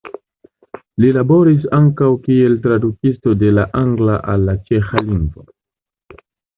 Li 1.05 1.11
laboris 1.17 1.67
ankaŭ 1.81 2.09
kiel 2.25 2.57
tradukisto 2.65 3.37
de 3.45 3.55
la 3.61 3.69
angla 3.85 4.19
al 4.35 4.51
la 4.53 4.61
ĉeĥa 4.69 5.07
lingvo. 5.15 5.51